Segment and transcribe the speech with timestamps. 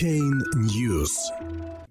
[0.00, 1.10] Chain News.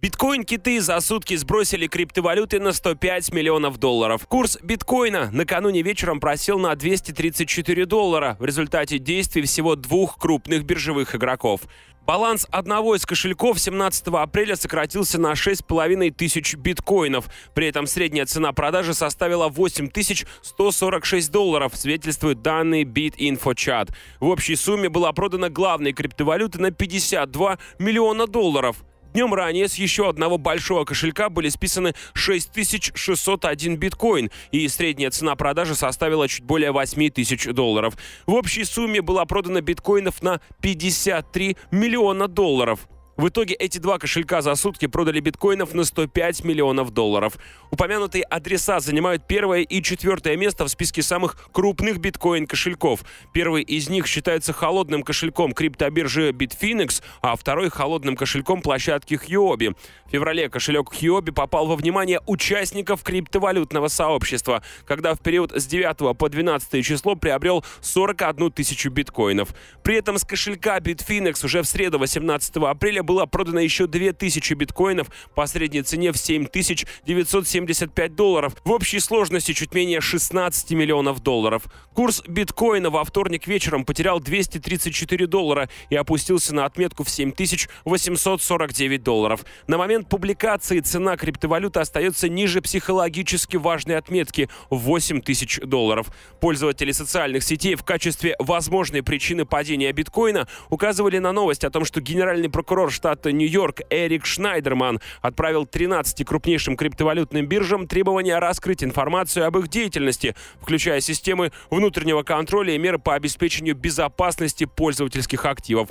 [0.01, 4.25] Биткоин-киты за сутки сбросили криптовалюты на 105 миллионов долларов.
[4.25, 11.13] Курс биткоина накануне вечером просел на 234 доллара в результате действий всего двух крупных биржевых
[11.13, 11.61] игроков.
[12.09, 17.29] Баланс одного из кошельков 17 апреля сократился на 6,5 тысяч биткоинов.
[17.53, 23.93] При этом средняя цена продажи составила 8146 долларов, свидетельствуют данные BitInfoChat.
[24.19, 28.77] В общей сумме была продана главной криптовалюты на 52 миллиона долларов.
[29.13, 35.75] Днем ранее с еще одного большого кошелька были списаны 6601 биткоин, и средняя цена продажи
[35.75, 37.97] составила чуть более 8000 долларов.
[38.27, 42.87] В общей сумме была продана биткоинов на 53 миллиона долларов.
[43.19, 47.37] В итоге эти два кошелька за сутки продали биткоинов на 105 миллионов долларов.
[47.69, 53.01] Упомянутые адреса занимают первое и четвертое место в списке самых крупных биткоин-кошельков.
[53.33, 59.75] Первый из них считается холодным кошельком криптобиржи Bitfinex, а второй— холодным кошельком площадки Huobi.
[60.05, 66.17] В феврале кошелек Huobi попал во внимание участников криптовалютного сообщества, когда в период с 9
[66.17, 69.49] по 12 число приобрел 41 тысячу биткоинов.
[69.83, 75.09] При этом с кошелька Bitfinex уже в среду 18 апреля было продано еще 2000 биткоинов
[75.33, 78.55] по средней цене в 7975 долларов.
[78.63, 81.63] В общей сложности чуть менее 16 миллионов долларов.
[81.95, 89.43] Курс биткоина во вторник вечером потерял 234 доллара и опустился на отметку в 7849 долларов.
[89.65, 96.11] На момент публикации цена криптовалюты остается ниже психологически важной отметки в 8 тысяч долларов.
[96.39, 102.01] Пользователи социальных сетей в качестве возможной причины падения биткоина указывали на новость о том, что
[102.01, 109.57] генеральный прокурор штата Нью-Йорк Эрик Шнайдерман отправил 13 крупнейшим криптовалютным биржам требования раскрыть информацию об
[109.57, 115.87] их деятельности, включая системы внутреннего контроля и меры по обеспечению безопасности пользовательских активов.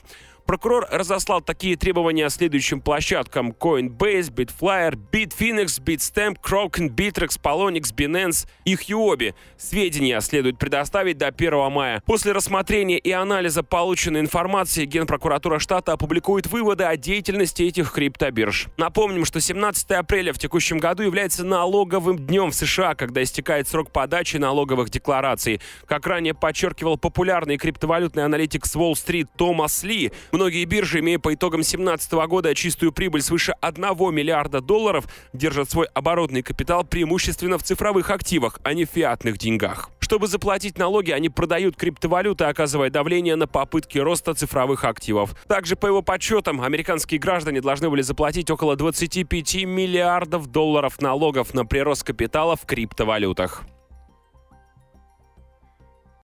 [0.49, 8.75] Прокурор разослал такие требования следующим площадкам Coinbase, Bitflyer, Bitfinex, Bitstamp, Kraken, Bittrex, Polonix, Binance и
[8.75, 9.35] Huobi.
[9.59, 12.03] Сведения следует предоставить до 1 мая.
[12.07, 18.69] После рассмотрения и анализа полученной информации Генпрокуратура штата опубликует выводы о деятельности этих криптобирж.
[18.79, 23.91] Напомним, что 17 апреля в текущем году является налоговым днем в США, когда истекает срок
[23.91, 25.61] подачи налоговых деклараций.
[25.85, 31.63] Как ранее подчеркивал популярный криптовалютный аналитик с Уолл-стрит Томас Ли, Многие биржи, имея по итогам
[31.63, 33.85] 2017 года чистую прибыль свыше 1
[34.15, 39.91] миллиарда долларов, держат свой оборотный капитал преимущественно в цифровых активах, а не в фиатных деньгах.
[39.99, 45.35] Чтобы заплатить налоги, они продают криптовалюты, оказывая давление на попытки роста цифровых активов.
[45.49, 51.67] Также, по его подсчетам, американские граждане должны были заплатить около 25 миллиардов долларов налогов на
[51.67, 53.65] прирост капитала в криптовалютах.